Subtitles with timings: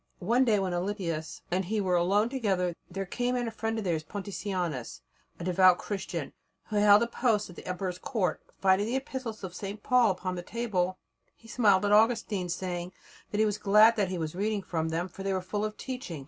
[0.17, 3.83] One day when Alypius and he were alone together there came in a friend of
[3.83, 5.01] theirs, Pontitianus,
[5.39, 6.33] a devout Christian,
[6.69, 8.41] who held a post at the Emperor's Court.
[8.59, 9.83] Finding the Epistles of St.
[9.83, 10.97] Paul upon the table,
[11.35, 12.93] he smiled at Augustine, saying
[13.29, 16.19] that he was glad that he was reading them, for they were full of teaching.